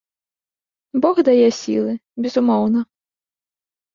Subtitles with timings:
[1.03, 1.93] Бог дае сілы,
[2.27, 2.79] безумоўна.